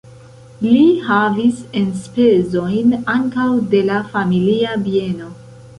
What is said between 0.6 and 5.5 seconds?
Li havis enspezojn ankaŭ de la familia bieno.